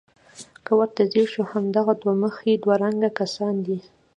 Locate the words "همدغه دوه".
1.51-2.13